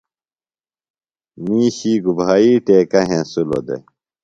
مِیشی 1.43 1.93
گُبھائی 2.05 2.51
ٹیکہ 2.65 3.01
ہنسِلوۡ 3.09 3.63
دےۡ؟ 3.67 3.83